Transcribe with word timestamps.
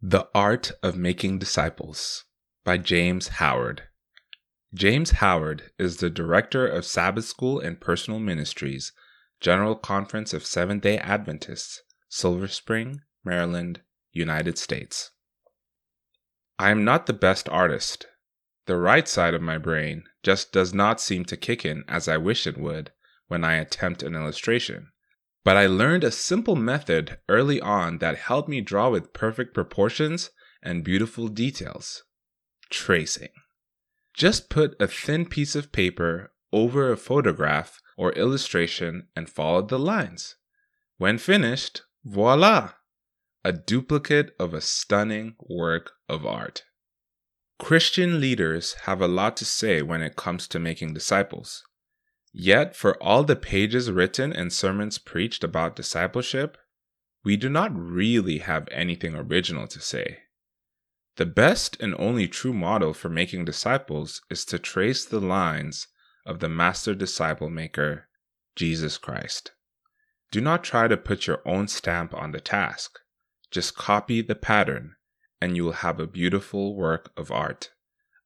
The 0.00 0.28
Art 0.32 0.70
of 0.80 0.96
Making 0.96 1.40
Disciples 1.40 2.24
by 2.62 2.78
James 2.78 3.26
Howard. 3.42 3.88
James 4.72 5.10
Howard 5.10 5.72
is 5.76 5.96
the 5.96 6.08
director 6.08 6.64
of 6.64 6.84
Sabbath 6.84 7.24
School 7.24 7.58
and 7.58 7.80
Personal 7.80 8.20
Ministries, 8.20 8.92
General 9.40 9.74
Conference 9.74 10.32
of 10.32 10.46
Seventh 10.46 10.84
day 10.84 10.98
Adventists, 10.98 11.82
Silver 12.08 12.46
Spring, 12.46 13.00
Maryland, 13.24 13.80
United 14.12 14.56
States. 14.56 15.10
I 16.60 16.70
am 16.70 16.84
not 16.84 17.06
the 17.06 17.12
best 17.12 17.48
artist. 17.48 18.06
The 18.66 18.76
right 18.76 19.08
side 19.08 19.34
of 19.34 19.42
my 19.42 19.58
brain 19.58 20.04
just 20.22 20.52
does 20.52 20.72
not 20.72 21.00
seem 21.00 21.24
to 21.24 21.36
kick 21.36 21.64
in 21.64 21.82
as 21.88 22.06
I 22.06 22.18
wish 22.18 22.46
it 22.46 22.56
would 22.56 22.92
when 23.26 23.42
I 23.42 23.54
attempt 23.54 24.04
an 24.04 24.14
illustration. 24.14 24.92
But 25.44 25.56
I 25.56 25.66
learned 25.66 26.04
a 26.04 26.10
simple 26.10 26.56
method 26.56 27.18
early 27.28 27.60
on 27.60 27.98
that 27.98 28.16
helped 28.16 28.48
me 28.48 28.60
draw 28.60 28.90
with 28.90 29.12
perfect 29.12 29.54
proportions 29.54 30.30
and 30.62 30.84
beautiful 30.84 31.28
details 31.28 32.04
tracing. 32.70 33.30
Just 34.14 34.50
put 34.50 34.76
a 34.80 34.86
thin 34.88 35.26
piece 35.26 35.54
of 35.54 35.72
paper 35.72 36.32
over 36.52 36.90
a 36.90 36.96
photograph 36.96 37.80
or 37.96 38.12
illustration 38.12 39.08
and 39.14 39.28
follow 39.28 39.62
the 39.62 39.78
lines. 39.78 40.36
When 40.96 41.18
finished, 41.18 41.82
voila! 42.04 42.72
A 43.44 43.52
duplicate 43.52 44.34
of 44.38 44.52
a 44.52 44.60
stunning 44.60 45.36
work 45.48 45.92
of 46.08 46.26
art. 46.26 46.64
Christian 47.58 48.20
leaders 48.20 48.74
have 48.84 49.00
a 49.00 49.08
lot 49.08 49.36
to 49.38 49.44
say 49.44 49.82
when 49.82 50.02
it 50.02 50.16
comes 50.16 50.46
to 50.48 50.58
making 50.58 50.94
disciples. 50.94 51.64
Yet, 52.40 52.76
for 52.76 52.96
all 53.02 53.24
the 53.24 53.34
pages 53.34 53.90
written 53.90 54.32
and 54.32 54.52
sermons 54.52 54.96
preached 54.96 55.42
about 55.42 55.74
discipleship, 55.74 56.56
we 57.24 57.36
do 57.36 57.48
not 57.48 57.76
really 57.76 58.38
have 58.38 58.68
anything 58.70 59.16
original 59.16 59.66
to 59.66 59.80
say. 59.80 60.20
The 61.16 61.26
best 61.26 61.76
and 61.80 61.96
only 61.98 62.28
true 62.28 62.52
model 62.52 62.94
for 62.94 63.08
making 63.08 63.44
disciples 63.44 64.22
is 64.30 64.44
to 64.44 64.58
trace 64.60 65.04
the 65.04 65.18
lines 65.18 65.88
of 66.24 66.38
the 66.38 66.48
master 66.48 66.94
disciple 66.94 67.50
maker, 67.50 68.06
Jesus 68.54 68.98
Christ. 68.98 69.50
Do 70.30 70.40
not 70.40 70.62
try 70.62 70.86
to 70.86 70.96
put 70.96 71.26
your 71.26 71.42
own 71.44 71.66
stamp 71.66 72.14
on 72.14 72.30
the 72.30 72.40
task. 72.40 73.00
Just 73.50 73.74
copy 73.74 74.22
the 74.22 74.36
pattern, 74.36 74.94
and 75.40 75.56
you 75.56 75.64
will 75.64 75.72
have 75.72 75.98
a 75.98 76.06
beautiful 76.06 76.76
work 76.76 77.10
of 77.16 77.32
art, 77.32 77.72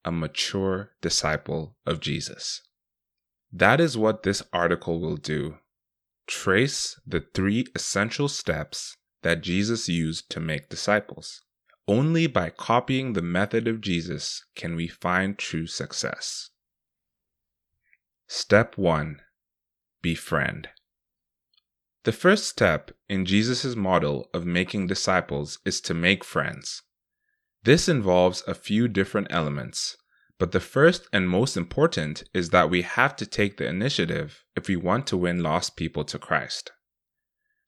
a 0.05 0.13
mature 0.13 0.91
disciple 1.01 1.79
of 1.87 2.01
Jesus. 2.01 2.61
That 3.53 3.81
is 3.81 3.99
what 3.99 4.23
this 4.23 4.43
article 4.53 4.99
will 5.01 5.17
do. 5.17 5.59
Trace 6.27 6.99
the 7.07 7.21
three 7.35 7.67
essential 7.75 8.29
steps 8.29 8.97
that 9.23 9.43
Jesus 9.43 9.89
used 9.89 10.31
to 10.31 10.41
make 10.41 10.69
disciples. 10.69 11.43
Only 11.87 12.27
by 12.27 12.49
copying 12.51 13.13
the 13.13 13.23
method 13.23 13.69
of 13.69 13.81
Jesus 13.81 14.45
can 14.55 14.75
we 14.75 14.89
find 14.89 15.37
true 15.37 15.67
success. 15.67 16.51
Step 18.27 18.79
1 18.79 19.21
Befriend. 20.01 20.71
The 22.05 22.13
first 22.13 22.49
step 22.49 22.91
in 23.09 23.27
Jesus' 23.27 23.77
model 23.77 24.31
of 24.33 24.47
making 24.47 24.87
disciples 24.87 25.59
is 25.65 25.81
to 25.83 25.95
make 25.95 26.25
friends. 26.25 26.83
This 27.65 27.89
involves 27.89 28.43
a 28.47 28.55
few 28.55 28.89
different 28.89 29.29
elements, 29.31 29.97
but 30.39 30.53
the 30.53 30.61
first 30.61 31.07
and 31.13 31.29
most 31.29 31.57
important 31.57 32.25
is 32.35 32.51
that 32.51 32.71
we 32.71 32.83
have 32.83 33.15
to 33.17 33.27
take 33.27 33.57
the 33.57 33.67
initiative 33.67 34.45
if 34.57 34.69
we 34.69 34.77
want 34.77 35.07
to 35.07 35.17
win 35.17 35.43
lost 35.43 35.77
people 35.77 36.05
to 36.05 36.19
Christ. 36.19 36.73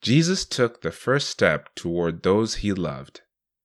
Jesus 0.03 0.45
took 0.45 0.83
the 0.83 0.91
first 0.91 1.31
step 1.31 1.75
toward 1.75 2.23
those 2.23 2.57
he 2.57 2.73
loved. 2.73 3.23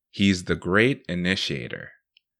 He's 0.10 0.46
the 0.46 0.56
great 0.56 1.04
initiator. 1.10 1.92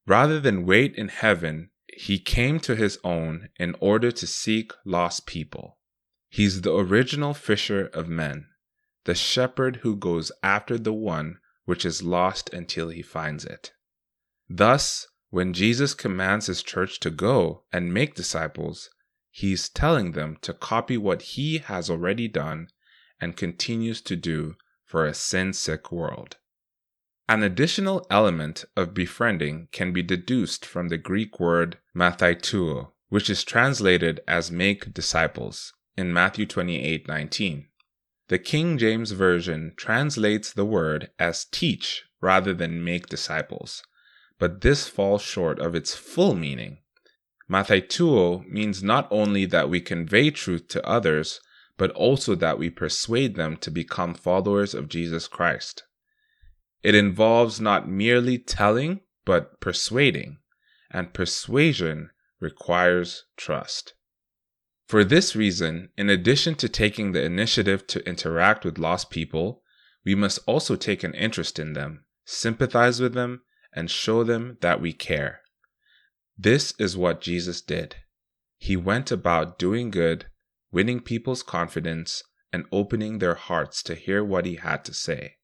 Rather 0.06 0.40
than 0.40 0.66
wait 0.66 0.94
in 0.96 1.08
heaven, 1.08 1.70
he 1.96 2.18
came 2.18 2.58
to 2.60 2.74
his 2.74 2.98
own 3.04 3.50
in 3.58 3.76
order 3.80 4.10
to 4.10 4.26
seek 4.26 4.72
lost 4.84 5.26
people. 5.26 5.78
He's 6.30 6.62
the 6.62 6.74
original 6.74 7.34
fisher 7.34 7.86
of 7.92 8.08
men, 8.08 8.46
the 9.04 9.14
shepherd 9.14 9.76
who 9.82 9.96
goes 9.96 10.32
after 10.42 10.78
the 10.78 10.92
one 10.92 11.38
which 11.64 11.84
is 11.84 12.02
lost 12.02 12.52
until 12.52 12.88
he 12.88 13.02
finds 13.02 13.44
it. 13.44 13.72
Thus, 14.48 15.06
when 15.30 15.52
Jesus 15.52 15.94
commands 15.94 16.46
his 16.46 16.62
church 16.62 17.00
to 17.00 17.10
go 17.10 17.62
and 17.72 17.94
make 17.94 18.14
disciples, 18.14 18.90
he's 19.30 19.68
telling 19.68 20.12
them 20.12 20.36
to 20.42 20.52
copy 20.52 20.96
what 20.96 21.22
he 21.22 21.58
has 21.58 21.88
already 21.88 22.28
done 22.28 22.68
and 23.20 23.36
continues 23.36 24.00
to 24.02 24.16
do 24.16 24.56
for 24.84 25.06
a 25.06 25.14
sin 25.14 25.52
sick 25.52 25.92
world. 25.92 26.36
An 27.28 27.44
additional 27.44 28.04
element 28.10 28.64
of 28.76 28.92
befriending 28.92 29.68
can 29.70 29.92
be 29.92 30.02
deduced 30.02 30.66
from 30.66 30.88
the 30.88 30.98
Greek 30.98 31.38
word 31.38 31.78
matheteuo, 31.94 32.90
which 33.08 33.30
is 33.30 33.44
translated 33.44 34.20
as 34.26 34.50
make 34.50 34.92
disciples 34.92 35.72
in 35.96 36.12
Matthew 36.12 36.44
28:19. 36.44 37.68
The 38.26 38.38
King 38.40 38.78
James 38.78 39.12
Version 39.12 39.74
translates 39.76 40.52
the 40.52 40.64
word 40.64 41.12
as 41.20 41.44
teach 41.44 42.04
rather 42.20 42.52
than 42.52 42.82
make 42.82 43.06
disciples, 43.06 43.84
but 44.40 44.62
this 44.62 44.88
falls 44.88 45.22
short 45.22 45.60
of 45.60 45.76
its 45.76 45.94
full 45.94 46.34
meaning. 46.34 46.78
Matheteuo 47.48 48.44
means 48.48 48.82
not 48.82 49.06
only 49.10 49.44
that 49.44 49.68
we 49.68 49.80
convey 49.80 50.30
truth 50.30 50.66
to 50.68 50.84
others, 50.86 51.40
but 51.76 51.90
also 51.92 52.34
that 52.34 52.58
we 52.58 52.70
persuade 52.70 53.36
them 53.36 53.56
to 53.58 53.70
become 53.70 54.14
followers 54.14 54.74
of 54.74 54.88
Jesus 54.88 55.28
Christ. 55.28 55.84
It 56.82 56.94
involves 56.94 57.60
not 57.60 57.88
merely 57.88 58.38
telling, 58.38 59.00
but 59.26 59.60
persuading, 59.60 60.38
and 60.90 61.12
persuasion 61.12 62.10
requires 62.40 63.24
trust. 63.36 63.94
For 64.86 65.04
this 65.04 65.36
reason, 65.36 65.90
in 65.98 66.08
addition 66.08 66.54
to 66.56 66.68
taking 66.68 67.12
the 67.12 67.22
initiative 67.22 67.86
to 67.88 68.08
interact 68.08 68.64
with 68.64 68.78
lost 68.78 69.10
people, 69.10 69.62
we 70.04 70.14
must 70.14 70.38
also 70.46 70.76
take 70.76 71.04
an 71.04 71.14
interest 71.14 71.58
in 71.58 71.74
them, 71.74 72.04
sympathize 72.24 73.00
with 73.00 73.12
them, 73.12 73.42
and 73.72 73.90
show 73.90 74.24
them 74.24 74.58
that 74.60 74.80
we 74.80 74.92
care. 74.92 75.40
This 76.36 76.72
is 76.78 76.96
what 76.96 77.20
Jesus 77.20 77.60
did. 77.60 77.96
He 78.56 78.76
went 78.76 79.10
about 79.10 79.58
doing 79.58 79.90
good, 79.90 80.26
winning 80.72 81.00
people's 81.00 81.42
confidence, 81.42 82.22
and 82.52 82.64
opening 82.72 83.18
their 83.18 83.34
hearts 83.34 83.82
to 83.84 83.94
hear 83.94 84.24
what 84.24 84.46
he 84.46 84.56
had 84.56 84.84
to 84.84 84.94
say. 84.94 85.36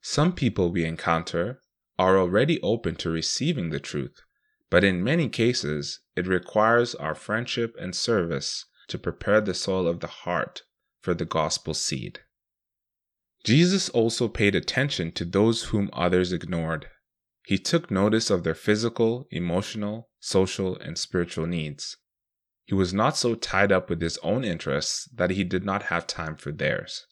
Some 0.00 0.32
people 0.32 0.70
we 0.70 0.84
encounter 0.84 1.60
are 1.98 2.18
already 2.18 2.60
open 2.62 2.94
to 2.96 3.10
receiving 3.10 3.70
the 3.70 3.80
truth, 3.80 4.22
but 4.70 4.84
in 4.84 5.02
many 5.02 5.28
cases 5.28 6.00
it 6.16 6.26
requires 6.26 6.94
our 6.94 7.14
friendship 7.14 7.74
and 7.80 7.94
service 7.94 8.66
to 8.88 8.98
prepare 8.98 9.40
the 9.40 9.54
soil 9.54 9.86
of 9.86 10.00
the 10.00 10.06
heart 10.06 10.62
for 11.00 11.14
the 11.14 11.24
gospel 11.24 11.74
seed. 11.74 12.20
Jesus 13.48 13.88
also 13.88 14.28
paid 14.28 14.54
attention 14.54 15.10
to 15.12 15.24
those 15.24 15.62
whom 15.62 15.88
others 15.94 16.34
ignored. 16.34 16.90
He 17.46 17.56
took 17.56 17.90
notice 17.90 18.28
of 18.28 18.44
their 18.44 18.54
physical, 18.54 19.26
emotional, 19.30 20.10
social, 20.20 20.76
and 20.76 20.98
spiritual 20.98 21.46
needs. 21.46 21.96
He 22.66 22.74
was 22.74 22.92
not 22.92 23.16
so 23.16 23.34
tied 23.34 23.72
up 23.72 23.88
with 23.88 24.02
his 24.02 24.18
own 24.18 24.44
interests 24.44 25.08
that 25.14 25.30
he 25.30 25.44
did 25.44 25.64
not 25.64 25.84
have 25.84 26.06
time 26.06 26.36
for 26.36 26.52
theirs. 26.52 27.06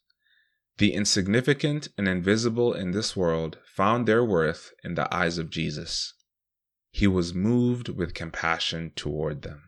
The 0.77 0.93
insignificant 0.93 1.89
and 1.97 2.07
invisible 2.07 2.75
in 2.75 2.91
this 2.91 3.17
world 3.17 3.57
found 3.75 4.07
their 4.07 4.23
worth 4.23 4.73
in 4.85 4.95
the 4.95 5.09
eyes 5.15 5.39
of 5.39 5.49
Jesus. 5.49 6.13
He 6.91 7.07
was 7.07 7.33
moved 7.33 7.89
with 7.89 8.13
compassion 8.13 8.93
toward 8.95 9.41
them. 9.41 9.63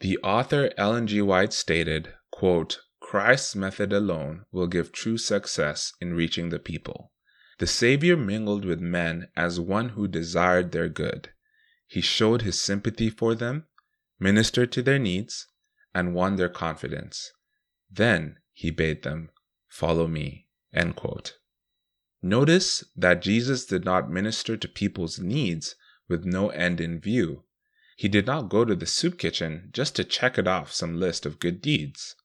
The 0.00 0.16
author 0.24 0.70
Ellen 0.78 1.06
G. 1.06 1.20
White 1.20 1.52
stated, 1.52 2.14
quote, 2.30 2.78
Christ's 3.12 3.54
method 3.54 3.92
alone 3.92 4.46
will 4.52 4.66
give 4.66 4.90
true 4.90 5.18
success 5.18 5.92
in 6.00 6.14
reaching 6.14 6.48
the 6.48 6.58
people. 6.58 7.12
The 7.58 7.66
Savior 7.66 8.16
mingled 8.16 8.64
with 8.64 8.80
men 8.80 9.28
as 9.36 9.60
one 9.60 9.90
who 9.90 10.08
desired 10.08 10.72
their 10.72 10.88
good. 10.88 11.28
He 11.86 12.00
showed 12.00 12.40
his 12.40 12.58
sympathy 12.58 13.10
for 13.10 13.34
them, 13.34 13.66
ministered 14.18 14.72
to 14.72 14.82
their 14.82 14.98
needs, 14.98 15.46
and 15.94 16.14
won 16.14 16.36
their 16.36 16.48
confidence. 16.48 17.32
Then 17.90 18.38
he 18.54 18.70
bade 18.70 19.02
them, 19.02 19.28
Follow 19.68 20.08
me. 20.08 20.48
Notice 22.22 22.82
that 22.96 23.20
Jesus 23.20 23.66
did 23.66 23.84
not 23.84 24.10
minister 24.10 24.56
to 24.56 24.66
people's 24.66 25.18
needs 25.18 25.74
with 26.08 26.24
no 26.24 26.48
end 26.48 26.80
in 26.80 26.98
view. 26.98 27.44
He 27.94 28.08
did 28.08 28.24
not 28.24 28.48
go 28.48 28.64
to 28.64 28.74
the 28.74 28.86
soup 28.86 29.18
kitchen 29.18 29.68
just 29.74 29.94
to 29.96 30.02
check 30.04 30.38
it 30.38 30.48
off 30.48 30.72
some 30.72 30.98
list 30.98 31.26
of 31.26 31.38
good 31.38 31.60
deeds. 31.60 32.16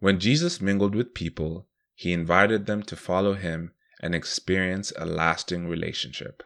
When 0.00 0.18
Jesus 0.18 0.62
mingled 0.62 0.94
with 0.94 1.14
people, 1.14 1.68
he 1.94 2.12
invited 2.12 2.64
them 2.64 2.82
to 2.84 2.96
follow 2.96 3.34
him 3.34 3.72
and 4.02 4.14
experience 4.14 4.92
a 4.96 5.04
lasting 5.04 5.68
relationship. 5.68 6.42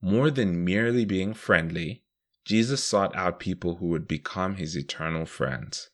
More 0.00 0.30
than 0.30 0.64
merely 0.64 1.04
being 1.04 1.34
friendly, 1.34 2.04
Jesus 2.44 2.82
sought 2.82 3.14
out 3.16 3.40
people 3.40 3.76
who 3.76 3.86
would 3.88 4.06
become 4.06 4.56
his 4.56 4.76
eternal 4.76 5.26
friends. 5.26 5.90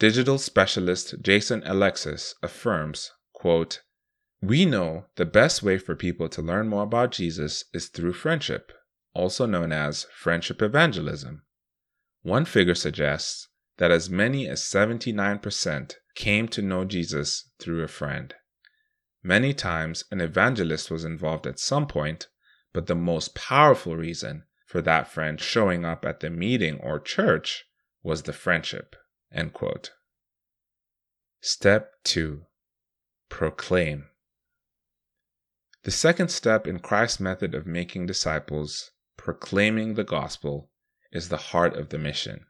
Digital 0.00 0.36
specialist 0.36 1.14
Jason 1.22 1.62
Alexis 1.64 2.34
affirms, 2.42 3.12
quote, 3.32 3.82
We 4.42 4.64
know 4.64 5.06
the 5.14 5.24
best 5.24 5.62
way 5.62 5.78
for 5.78 5.94
people 5.94 6.28
to 6.28 6.42
learn 6.42 6.68
more 6.68 6.82
about 6.82 7.12
Jesus 7.12 7.64
is 7.72 7.88
through 7.88 8.14
friendship, 8.14 8.72
also 9.14 9.46
known 9.46 9.70
as 9.70 10.06
friendship 10.12 10.60
evangelism. 10.60 11.42
One 12.22 12.44
figure 12.44 12.74
suggests 12.74 13.48
that 13.80 13.90
as 13.90 14.10
many 14.10 14.46
as 14.46 14.60
79% 14.60 15.94
came 16.14 16.46
to 16.48 16.60
know 16.60 16.84
Jesus 16.84 17.48
through 17.58 17.82
a 17.82 17.88
friend. 17.88 18.34
Many 19.22 19.54
times, 19.54 20.04
an 20.10 20.20
evangelist 20.20 20.90
was 20.90 21.02
involved 21.02 21.46
at 21.46 21.58
some 21.58 21.86
point, 21.86 22.28
but 22.74 22.88
the 22.88 22.94
most 22.94 23.34
powerful 23.34 23.96
reason 23.96 24.44
for 24.66 24.82
that 24.82 25.08
friend 25.08 25.40
showing 25.40 25.86
up 25.86 26.04
at 26.04 26.20
the 26.20 26.28
meeting 26.28 26.78
or 26.80 27.00
church 27.00 27.64
was 28.02 28.24
the 28.24 28.34
friendship. 28.34 28.96
Step 31.40 31.92
2 32.04 32.42
Proclaim. 33.30 34.08
The 35.84 35.90
second 35.90 36.28
step 36.28 36.66
in 36.66 36.80
Christ's 36.80 37.18
method 37.20 37.54
of 37.54 37.66
making 37.66 38.04
disciples, 38.04 38.90
proclaiming 39.16 39.94
the 39.94 40.04
gospel, 40.04 40.70
is 41.12 41.30
the 41.30 41.38
heart 41.38 41.74
of 41.74 41.88
the 41.88 41.98
mission. 41.98 42.44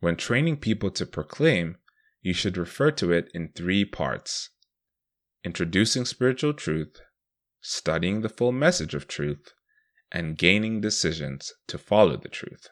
When 0.00 0.16
training 0.16 0.58
people 0.58 0.90
to 0.92 1.06
proclaim, 1.06 1.76
you 2.22 2.32
should 2.32 2.56
refer 2.56 2.90
to 2.92 3.12
it 3.12 3.30
in 3.34 3.48
three 3.48 3.84
parts 3.84 4.50
introducing 5.44 6.04
spiritual 6.04 6.52
truth, 6.52 7.00
studying 7.60 8.20
the 8.20 8.28
full 8.28 8.52
message 8.52 8.94
of 8.94 9.08
truth, 9.08 9.52
and 10.10 10.36
gaining 10.36 10.80
decisions 10.80 11.52
to 11.66 11.78
follow 11.78 12.16
the 12.16 12.28
truth. 12.28 12.68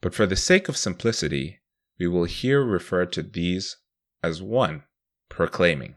But 0.00 0.14
for 0.14 0.26
the 0.26 0.36
sake 0.36 0.68
of 0.68 0.76
simplicity, 0.76 1.60
we 1.98 2.06
will 2.06 2.24
here 2.24 2.62
refer 2.62 3.06
to 3.06 3.22
these 3.22 3.76
as 4.22 4.42
one 4.42 4.84
proclaiming. 5.28 5.96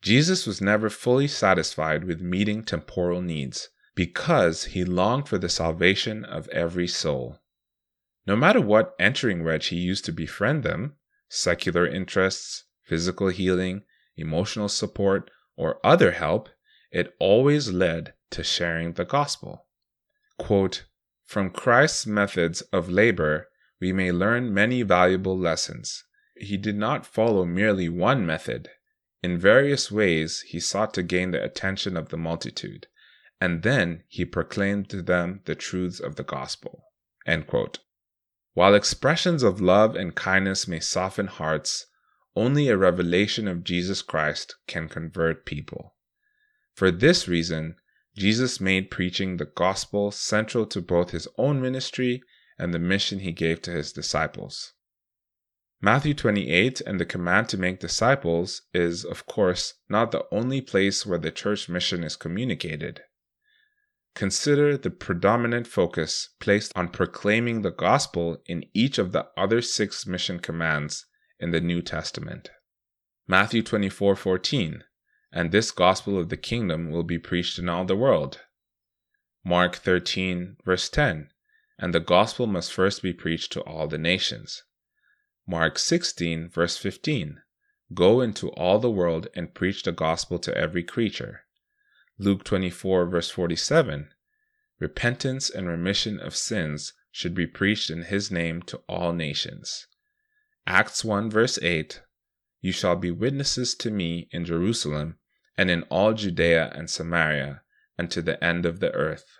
Jesus 0.00 0.46
was 0.46 0.60
never 0.60 0.88
fully 0.88 1.28
satisfied 1.28 2.04
with 2.04 2.20
meeting 2.20 2.62
temporal 2.62 3.20
needs 3.20 3.68
because 3.94 4.64
he 4.64 4.84
longed 4.84 5.28
for 5.28 5.38
the 5.38 5.48
salvation 5.48 6.24
of 6.24 6.48
every 6.48 6.86
soul. 6.86 7.40
No 8.28 8.36
matter 8.36 8.60
what 8.60 8.94
entering 8.98 9.42
wedge 9.42 9.68
he 9.68 9.76
used 9.76 10.04
to 10.04 10.12
befriend 10.12 10.62
them 10.62 10.96
secular 11.30 11.86
interests, 11.86 12.64
physical 12.82 13.28
healing, 13.28 13.84
emotional 14.18 14.68
support, 14.68 15.30
or 15.56 15.80
other 15.82 16.10
help 16.10 16.50
it 16.90 17.16
always 17.18 17.70
led 17.70 18.12
to 18.32 18.44
sharing 18.44 18.92
the 18.92 19.06
gospel. 19.06 19.66
Quote, 20.36 20.84
From 21.24 21.48
Christ's 21.48 22.06
methods 22.06 22.60
of 22.70 22.90
labor, 22.90 23.48
we 23.80 23.94
may 23.94 24.12
learn 24.12 24.52
many 24.52 24.82
valuable 24.82 25.38
lessons. 25.38 26.04
He 26.36 26.58
did 26.58 26.76
not 26.76 27.06
follow 27.06 27.46
merely 27.46 27.88
one 27.88 28.26
method. 28.26 28.68
In 29.22 29.38
various 29.38 29.90
ways, 29.90 30.42
he 30.42 30.60
sought 30.60 30.92
to 30.94 31.02
gain 31.02 31.30
the 31.30 31.42
attention 31.42 31.96
of 31.96 32.10
the 32.10 32.18
multitude, 32.18 32.88
and 33.40 33.62
then 33.62 34.04
he 34.06 34.26
proclaimed 34.26 34.90
to 34.90 35.00
them 35.00 35.40
the 35.46 35.54
truths 35.54 35.98
of 35.98 36.16
the 36.16 36.24
gospel. 36.24 36.84
While 38.58 38.74
expressions 38.74 39.44
of 39.44 39.60
love 39.60 39.94
and 39.94 40.16
kindness 40.16 40.66
may 40.66 40.80
soften 40.80 41.28
hearts, 41.28 41.86
only 42.34 42.66
a 42.66 42.76
revelation 42.76 43.46
of 43.46 43.62
Jesus 43.62 44.02
Christ 44.02 44.56
can 44.66 44.88
convert 44.88 45.46
people. 45.46 45.94
For 46.74 46.90
this 46.90 47.28
reason, 47.28 47.76
Jesus 48.16 48.60
made 48.60 48.90
preaching 48.90 49.36
the 49.36 49.44
gospel 49.44 50.10
central 50.10 50.66
to 50.66 50.82
both 50.82 51.12
his 51.12 51.28
own 51.38 51.62
ministry 51.62 52.20
and 52.58 52.74
the 52.74 52.80
mission 52.80 53.20
he 53.20 53.30
gave 53.30 53.62
to 53.62 53.70
his 53.70 53.92
disciples. 53.92 54.72
Matthew 55.80 56.14
28 56.14 56.80
and 56.80 56.98
the 56.98 57.06
command 57.06 57.48
to 57.50 57.58
make 57.58 57.78
disciples 57.78 58.62
is, 58.74 59.04
of 59.04 59.24
course, 59.24 59.74
not 59.88 60.10
the 60.10 60.26
only 60.32 60.60
place 60.60 61.06
where 61.06 61.20
the 61.20 61.30
church 61.30 61.68
mission 61.68 62.02
is 62.02 62.16
communicated. 62.16 63.02
Consider 64.18 64.76
the 64.76 64.90
predominant 64.90 65.68
focus 65.68 66.30
placed 66.40 66.72
on 66.74 66.88
proclaiming 66.88 67.62
the 67.62 67.70
gospel 67.70 68.42
in 68.46 68.64
each 68.74 68.98
of 68.98 69.12
the 69.12 69.28
other 69.36 69.62
six 69.62 70.08
mission 70.08 70.40
commands 70.40 71.06
in 71.38 71.52
the 71.52 71.60
New 71.60 71.80
Testament. 71.80 72.50
Matthew 73.28 73.62
24:14 73.62 74.82
and 75.30 75.52
this 75.52 75.70
gospel 75.70 76.18
of 76.18 76.30
the 76.30 76.36
kingdom 76.36 76.90
will 76.90 77.04
be 77.04 77.20
preached 77.20 77.60
in 77.60 77.68
all 77.68 77.84
the 77.84 77.94
world. 77.94 78.40
Mark 79.44 79.76
13, 79.76 80.56
verse 80.64 80.88
10, 80.88 81.30
and 81.78 81.94
the 81.94 82.00
gospel 82.00 82.48
must 82.48 82.72
first 82.72 83.04
be 83.04 83.12
preached 83.12 83.52
to 83.52 83.60
all 83.60 83.86
the 83.86 83.98
nations. 83.98 84.64
Mark 85.46 85.78
16, 85.78 86.48
verse 86.48 86.76
15, 86.76 87.40
go 87.94 88.20
into 88.20 88.48
all 88.54 88.80
the 88.80 88.90
world 88.90 89.28
and 89.36 89.54
preach 89.54 89.84
the 89.84 89.92
gospel 89.92 90.40
to 90.40 90.58
every 90.58 90.82
creature. 90.82 91.44
Luke 92.20 92.42
24, 92.42 93.06
verse 93.06 93.30
47, 93.30 94.08
repentance 94.80 95.48
and 95.48 95.68
remission 95.68 96.18
of 96.18 96.34
sins 96.34 96.92
should 97.12 97.32
be 97.32 97.46
preached 97.46 97.90
in 97.90 98.02
his 98.02 98.28
name 98.28 98.60
to 98.62 98.78
all 98.88 99.12
nations. 99.12 99.86
Acts 100.66 101.04
1, 101.04 101.30
verse 101.30 101.60
8, 101.62 102.02
you 102.60 102.72
shall 102.72 102.96
be 102.96 103.12
witnesses 103.12 103.72
to 103.76 103.92
me 103.92 104.28
in 104.32 104.44
Jerusalem 104.44 105.20
and 105.56 105.70
in 105.70 105.84
all 105.84 106.12
Judea 106.12 106.72
and 106.74 106.90
Samaria 106.90 107.62
and 107.96 108.10
to 108.10 108.20
the 108.20 108.42
end 108.42 108.66
of 108.66 108.80
the 108.80 108.92
earth. 108.94 109.38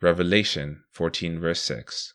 Revelation 0.00 0.82
14, 0.90 1.38
verse 1.38 1.62
6. 1.62 2.12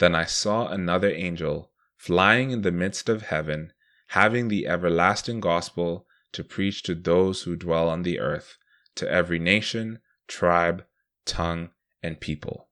Then 0.00 0.14
I 0.14 0.26
saw 0.26 0.68
another 0.68 1.10
angel 1.10 1.72
flying 1.96 2.50
in 2.50 2.60
the 2.60 2.72
midst 2.72 3.08
of 3.08 3.22
heaven, 3.22 3.72
having 4.08 4.48
the 4.48 4.66
everlasting 4.66 5.40
gospel 5.40 6.06
to 6.32 6.44
preach 6.44 6.82
to 6.82 6.94
those 6.94 7.44
who 7.44 7.56
dwell 7.56 7.88
on 7.88 8.02
the 8.02 8.20
earth, 8.20 8.58
to 8.96 9.10
every 9.10 9.38
nation, 9.38 10.00
tribe, 10.26 10.84
tongue, 11.24 11.70
and 12.02 12.20
people. 12.20 12.68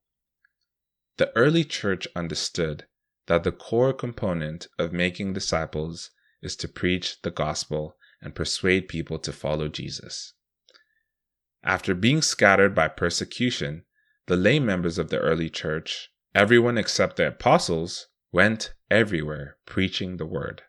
The 1.16 1.30
early 1.36 1.64
church 1.64 2.08
understood 2.16 2.86
that 3.26 3.44
the 3.44 3.52
core 3.52 3.92
component 3.92 4.66
of 4.78 4.92
making 4.92 5.32
disciples 5.32 6.10
is 6.42 6.56
to 6.56 6.68
preach 6.68 7.22
the 7.22 7.30
gospel 7.30 7.96
and 8.20 8.34
persuade 8.34 8.88
people 8.88 9.18
to 9.18 9.32
follow 9.32 9.68
Jesus. 9.68 10.34
After 11.62 11.94
being 11.94 12.20
scattered 12.20 12.74
by 12.74 12.88
persecution, 12.88 13.84
the 14.26 14.36
lay 14.36 14.58
members 14.58 14.98
of 14.98 15.10
the 15.10 15.18
early 15.18 15.48
church, 15.48 16.10
everyone 16.34 16.76
except 16.76 17.16
the 17.16 17.28
apostles, 17.28 18.08
went 18.32 18.74
everywhere 18.90 19.56
preaching 19.64 20.16
the 20.16 20.26
word. 20.26 20.62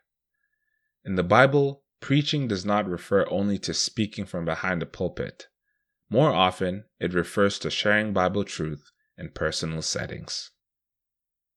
In 1.04 1.16
the 1.16 1.22
Bible, 1.22 1.84
preaching 2.00 2.48
does 2.48 2.64
not 2.64 2.88
refer 2.88 3.26
only 3.30 3.58
to 3.58 3.74
speaking 3.74 4.24
from 4.24 4.44
behind 4.44 4.82
a 4.82 4.86
pulpit. 4.86 5.48
More 6.08 6.32
often, 6.32 6.84
it 7.00 7.14
refers 7.14 7.58
to 7.60 7.70
sharing 7.70 8.12
Bible 8.12 8.44
truth 8.44 8.92
in 9.18 9.30
personal 9.30 9.82
settings. 9.82 10.50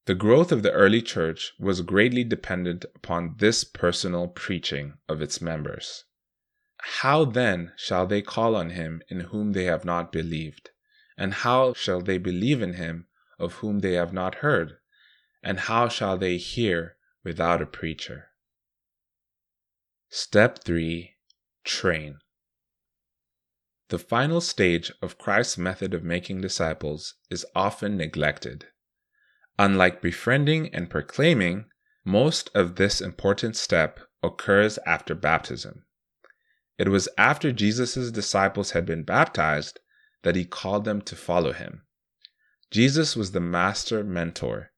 The 0.05 0.15
growth 0.15 0.51
of 0.51 0.63
the 0.63 0.71
early 0.71 1.03
church 1.03 1.53
was 1.59 1.81
greatly 1.81 2.23
dependent 2.23 2.85
upon 2.95 3.35
this 3.37 3.63
personal 3.63 4.27
preaching 4.27 4.97
of 5.07 5.21
its 5.21 5.39
members. 5.39 6.05
How 6.81 7.25
then 7.25 7.73
shall 7.75 8.07
they 8.07 8.21
call 8.21 8.55
on 8.55 8.71
him 8.71 9.03
in 9.07 9.19
whom 9.19 9.51
they 9.51 9.65
have 9.65 9.85
not 9.85 10.11
believed? 10.11 10.71
And 11.17 11.33
how 11.33 11.73
shall 11.73 12.01
they 12.01 12.17
believe 12.17 12.61
in 12.61 12.73
him 12.73 13.07
of 13.37 13.55
whom 13.55 13.79
they 13.79 13.93
have 13.93 14.13
not 14.13 14.35
heard? 14.35 14.77
And 15.43 15.59
how 15.59 15.89
shall 15.89 16.17
they 16.17 16.37
hear 16.37 16.97
without 17.23 17.61
a 17.61 17.65
preacher? 17.65 18.29
Step 20.09 20.63
3 20.63 21.17
Train. 21.63 22.19
The 23.89 23.97
final 23.99 24.39
stage 24.39 24.91
of 25.01 25.17
Christ's 25.17 25.57
method 25.57 25.95
of 25.95 26.03
making 26.03 26.41
disciples 26.41 27.15
is 27.31 27.45
often 27.55 27.97
neglected. 27.97 28.67
Unlike 29.57 30.03
befriending 30.03 30.73
and 30.75 30.91
proclaiming, 30.91 31.65
most 32.05 32.51
of 32.53 32.75
this 32.75 33.01
important 33.01 33.55
step 33.55 33.99
occurs 34.21 34.77
after 34.85 35.15
baptism. 35.15 35.85
It 36.77 36.89
was 36.89 37.09
after 37.17 37.51
Jesus' 37.51 38.11
disciples 38.11 38.71
had 38.71 38.85
been 38.85 39.03
baptized 39.03 39.79
that 40.21 40.35
he 40.35 40.45
called 40.45 40.85
them 40.85 41.01
to 41.01 41.15
follow 41.15 41.51
him. 41.51 41.81
Jesus 42.69 43.15
was 43.15 43.31
the 43.31 43.39
master 43.39 44.03
mentor, 44.03 44.71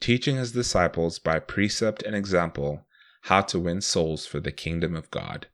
teaching 0.00 0.36
his 0.36 0.52
disciples 0.52 1.18
by 1.18 1.38
precept 1.38 2.02
and 2.02 2.16
example 2.16 2.86
how 3.22 3.42
to 3.42 3.60
win 3.60 3.82
souls 3.82 4.24
for 4.24 4.40
the 4.40 4.52
kingdom 4.52 4.96
of 4.96 5.10
God. 5.10 5.48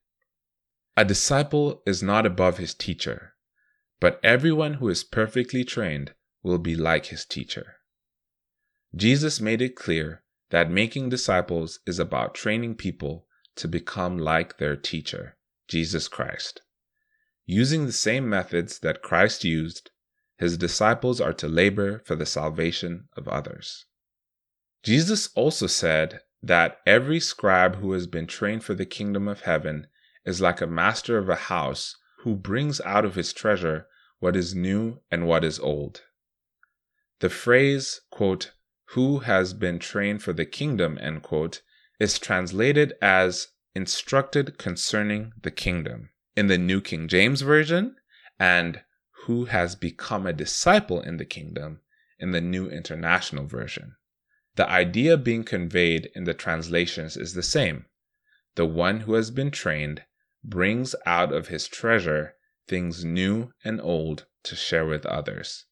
A 1.00 1.04
disciple 1.06 1.82
is 1.86 2.02
not 2.02 2.26
above 2.26 2.58
his 2.58 2.74
teacher, 2.74 3.32
but 4.00 4.20
everyone 4.22 4.74
who 4.74 4.90
is 4.90 5.02
perfectly 5.02 5.64
trained 5.64 6.12
will 6.42 6.58
be 6.58 6.76
like 6.76 7.06
his 7.06 7.24
teacher. 7.24 7.76
Jesus 8.94 9.40
made 9.40 9.62
it 9.62 9.74
clear 9.76 10.22
that 10.50 10.70
making 10.70 11.08
disciples 11.08 11.80
is 11.86 11.98
about 11.98 12.34
training 12.34 12.74
people 12.74 13.26
to 13.56 13.66
become 13.66 14.18
like 14.18 14.58
their 14.58 14.76
teacher, 14.76 15.38
Jesus 15.68 16.06
Christ. 16.06 16.60
Using 17.46 17.86
the 17.86 17.92
same 17.92 18.28
methods 18.28 18.80
that 18.80 19.00
Christ 19.00 19.42
used, 19.42 19.90
his 20.36 20.58
disciples 20.58 21.18
are 21.18 21.32
to 21.32 21.48
labor 21.48 22.00
for 22.00 22.14
the 22.14 22.26
salvation 22.26 23.08
of 23.16 23.26
others. 23.26 23.86
Jesus 24.82 25.30
also 25.34 25.66
said 25.66 26.20
that 26.42 26.76
every 26.84 27.20
scribe 27.20 27.76
who 27.76 27.92
has 27.92 28.06
been 28.06 28.26
trained 28.26 28.64
for 28.64 28.74
the 28.74 28.84
kingdom 28.84 29.28
of 29.28 29.40
heaven 29.40 29.86
is 30.24 30.40
like 30.40 30.60
a 30.60 30.66
master 30.66 31.18
of 31.18 31.28
a 31.28 31.34
house 31.34 31.96
who 32.20 32.34
brings 32.34 32.80
out 32.82 33.04
of 33.04 33.14
his 33.14 33.32
treasure 33.32 33.86
what 34.18 34.36
is 34.36 34.54
new 34.54 35.00
and 35.10 35.26
what 35.26 35.44
is 35.44 35.58
old. 35.58 36.02
The 37.20 37.30
phrase, 37.30 38.00
quote, 38.10 38.52
who 38.90 39.20
has 39.20 39.54
been 39.54 39.78
trained 39.78 40.22
for 40.22 40.32
the 40.32 40.44
kingdom, 40.44 40.98
end 41.00 41.22
quote, 41.22 41.62
is 41.98 42.18
translated 42.18 42.94
as 43.00 43.48
instructed 43.74 44.58
concerning 44.58 45.32
the 45.40 45.50
kingdom 45.50 46.10
in 46.36 46.48
the 46.48 46.58
New 46.58 46.80
King 46.80 47.08
James 47.08 47.42
Version 47.42 47.96
and 48.38 48.82
who 49.26 49.44
has 49.44 49.76
become 49.76 50.26
a 50.26 50.32
disciple 50.32 51.00
in 51.00 51.18
the 51.18 51.24
kingdom 51.24 51.80
in 52.18 52.32
the 52.32 52.40
New 52.40 52.68
International 52.68 53.46
Version. 53.46 53.96
The 54.56 54.68
idea 54.68 55.16
being 55.16 55.44
conveyed 55.44 56.10
in 56.14 56.24
the 56.24 56.34
translations 56.34 57.16
is 57.16 57.34
the 57.34 57.42
same. 57.42 57.86
The 58.56 58.66
one 58.66 59.00
who 59.00 59.14
has 59.14 59.30
been 59.30 59.50
trained 59.50 60.02
brings 60.42 60.94
out 61.06 61.32
of 61.32 61.48
his 61.48 61.68
treasure 61.68 62.34
things 62.66 63.04
new 63.04 63.52
and 63.64 63.80
old 63.80 64.26
to 64.44 64.54
share 64.54 64.86
with 64.86 65.04
others. 65.06 65.66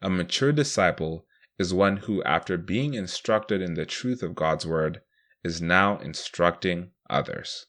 A 0.00 0.08
mature 0.08 0.52
disciple 0.52 1.26
is 1.58 1.74
one 1.74 1.98
who, 1.98 2.22
after 2.22 2.56
being 2.56 2.94
instructed 2.94 3.60
in 3.60 3.74
the 3.74 3.86
truth 3.86 4.22
of 4.22 4.34
God's 4.34 4.66
word, 4.66 5.00
is 5.42 5.60
now 5.60 5.98
instructing 5.98 6.92
others. 7.10 7.66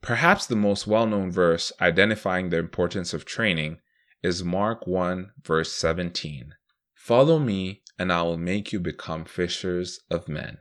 Perhaps 0.00 0.46
the 0.46 0.56
most 0.56 0.86
well 0.86 1.06
known 1.06 1.30
verse 1.30 1.72
identifying 1.80 2.50
the 2.50 2.58
importance 2.58 3.12
of 3.12 3.24
training 3.24 3.78
is 4.22 4.44
Mark 4.44 4.86
1, 4.86 5.32
verse 5.42 5.72
17. 5.72 6.54
Follow 6.94 7.38
me, 7.38 7.82
and 7.98 8.12
I 8.12 8.22
will 8.22 8.38
make 8.38 8.72
you 8.72 8.80
become 8.80 9.24
fishers 9.24 10.00
of 10.10 10.28
men. 10.28 10.58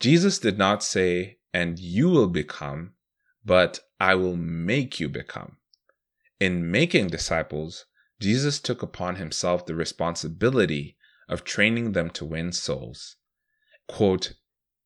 Jesus 0.00 0.38
did 0.38 0.56
not 0.56 0.82
say, 0.82 1.38
and 1.52 1.78
you 1.78 2.08
will 2.08 2.28
become, 2.28 2.94
but 3.44 3.80
I 3.98 4.14
will 4.14 4.36
make 4.36 5.00
you 5.00 5.08
become. 5.08 5.56
In 6.38 6.70
making 6.70 7.08
disciples, 7.08 7.86
Jesus 8.20 8.60
took 8.60 8.82
upon 8.82 9.16
himself 9.16 9.64
the 9.64 9.74
responsibility 9.74 10.96
of 11.28 11.44
training 11.44 11.92
them 11.92 12.10
to 12.10 12.24
win 12.24 12.52
souls. 12.52 13.16
Quote, 13.86 14.34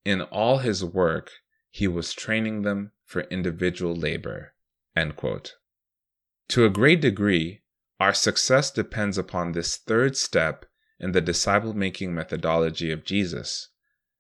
in 0.05 0.23
all 0.23 0.59
his 0.59 0.85
work, 0.85 1.31
he 1.71 1.89
was 1.89 2.13
training 2.13 2.63
them 2.63 2.93
for 3.05 3.23
individual 3.23 3.97
labor. 3.97 4.55
To 4.97 6.65
a 6.65 6.71
great 6.71 7.01
degree, 7.01 7.63
our 7.99 8.15
success 8.15 8.71
depends 8.71 9.19
upon 9.19 9.53
this 9.53 9.77
third 9.77 10.17
step 10.17 10.67
in 11.01 11.13
the 11.13 11.21
disciple 11.21 11.75
making 11.75 12.15
methodology 12.15 12.91
of 12.93 13.05
Jesus. 13.05 13.71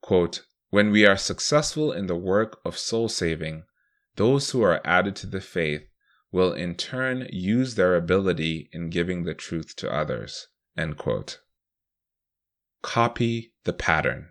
Quote, 0.00 0.47
when 0.71 0.91
we 0.91 1.07
are 1.07 1.17
successful 1.17 1.93
in 1.93 2.07
the 2.07 2.17
work 2.17 2.61
of 2.64 2.76
soul 2.76 3.09
saving, 3.09 3.64
those 4.16 4.50
who 4.50 4.62
are 4.62 4.80
added 4.85 5.16
to 5.16 5.26
the 5.26 5.40
faith 5.40 5.88
will 6.30 6.52
in 6.52 6.75
turn 6.75 7.28
use 7.30 7.75
their 7.75 7.94
ability 7.94 8.68
in 8.73 8.90
giving 8.90 9.25
the 9.25 9.35
truth 9.35 9.76
to 9.76 9.92
others. 9.92 10.49
Copy 12.83 13.52
the 13.64 13.73
pattern. 13.73 14.30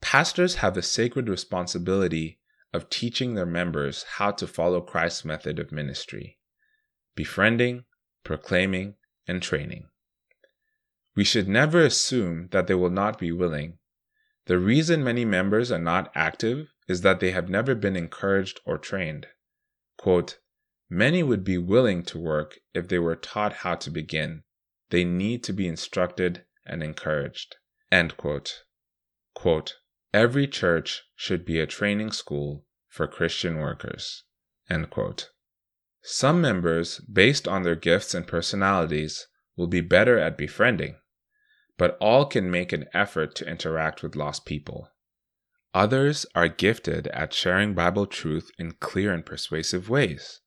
Pastors 0.00 0.56
have 0.56 0.74
the 0.74 0.82
sacred 0.82 1.28
responsibility 1.28 2.40
of 2.72 2.90
teaching 2.90 3.34
their 3.34 3.46
members 3.46 4.04
how 4.16 4.30
to 4.32 4.46
follow 4.46 4.80
Christ's 4.80 5.24
method 5.24 5.58
of 5.58 5.72
ministry 5.72 6.38
befriending, 7.14 7.84
proclaiming, 8.24 8.94
and 9.26 9.42
training. 9.42 9.88
We 11.16 11.24
should 11.24 11.48
never 11.48 11.80
assume 11.80 12.48
that 12.52 12.66
they 12.66 12.74
will 12.74 12.90
not 12.90 13.18
be 13.18 13.32
willing. 13.32 13.78
The 14.44 14.58
reason 14.58 15.02
many 15.02 15.24
members 15.24 15.72
are 15.72 15.78
not 15.78 16.12
active 16.14 16.68
is 16.88 17.00
that 17.00 17.20
they 17.20 17.32
have 17.32 17.48
never 17.48 17.74
been 17.74 17.96
encouraged 17.96 18.60
or 18.64 18.78
trained. 18.78 19.26
Quote, 19.96 20.38
Many 20.88 21.22
would 21.22 21.42
be 21.42 21.58
willing 21.58 22.04
to 22.04 22.18
work 22.18 22.60
if 22.72 22.86
they 22.88 22.98
were 22.98 23.16
taught 23.16 23.52
how 23.64 23.74
to 23.76 23.90
begin. 23.90 24.44
They 24.90 25.04
need 25.04 25.42
to 25.44 25.52
be 25.52 25.66
instructed 25.66 26.44
and 26.64 26.82
encouraged. 26.82 27.56
Quote. 28.16 28.62
Quote, 29.34 29.76
Every 30.14 30.46
church 30.46 31.02
should 31.16 31.44
be 31.44 31.58
a 31.58 31.66
training 31.66 32.12
school 32.12 32.66
for 32.88 33.06
Christian 33.06 33.58
workers. 33.58 34.24
Some 36.02 36.40
members, 36.40 37.00
based 37.00 37.48
on 37.48 37.64
their 37.64 37.74
gifts 37.74 38.14
and 38.14 38.26
personalities, 38.26 39.26
will 39.56 39.66
be 39.66 39.80
better 39.80 40.18
at 40.18 40.38
befriending, 40.38 40.96
but 41.76 41.96
all 42.00 42.26
can 42.26 42.50
make 42.50 42.72
an 42.72 42.86
effort 42.94 43.34
to 43.36 43.48
interact 43.48 44.02
with 44.02 44.14
lost 44.14 44.46
people. 44.46 44.88
Others 45.76 46.24
are 46.34 46.48
gifted 46.48 47.06
at 47.08 47.34
sharing 47.34 47.74
Bible 47.74 48.06
truth 48.06 48.50
in 48.58 48.72
clear 48.80 49.12
and 49.12 49.26
persuasive 49.26 49.90
ways. 49.90 50.40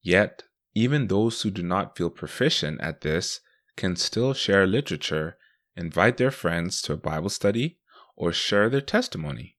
Yet, 0.00 0.44
even 0.74 1.08
those 1.08 1.42
who 1.42 1.50
do 1.50 1.62
not 1.62 1.98
feel 1.98 2.08
proficient 2.08 2.80
at 2.80 3.02
this 3.02 3.40
can 3.76 3.94
still 3.94 4.32
share 4.32 4.66
literature, 4.66 5.36
invite 5.76 6.16
their 6.16 6.30
friends 6.30 6.80
to 6.80 6.94
a 6.94 6.96
Bible 6.96 7.28
study, 7.28 7.78
or 8.16 8.32
share 8.32 8.70
their 8.70 8.80
testimony. 8.80 9.58